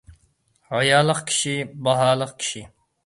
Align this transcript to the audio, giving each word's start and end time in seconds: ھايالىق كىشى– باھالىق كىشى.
ھايالىق 0.71 1.21
كىشى– 1.31 1.53
باھالىق 1.89 2.33
كىشى. 2.43 2.65